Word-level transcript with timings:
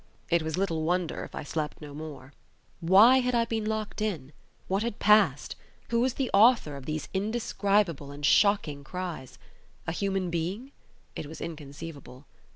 It 0.31 0.41
was 0.41 0.57
little 0.57 0.81
wonder 0.81 1.23
if 1.23 1.35
I 1.35 1.43
slept 1.43 1.79
no 1.79 1.93
more. 1.93 2.33
Why 2.79 3.19
had 3.19 3.35
I 3.35 3.45
been 3.45 3.65
locked 3.67 4.01
in? 4.01 4.33
What 4.67 4.81
had 4.81 4.97
passed? 4.97 5.55
Who 5.89 5.99
was 5.99 6.15
the 6.15 6.31
author 6.33 6.75
of 6.75 6.87
these 6.87 7.07
indescribable 7.13 8.09
and 8.09 8.25
shocking 8.25 8.83
cries? 8.83 9.37
A 9.85 9.91
human 9.91 10.31
being? 10.31 10.71
It 11.15 11.27
was 11.27 11.39
inconceivable. 11.39 12.25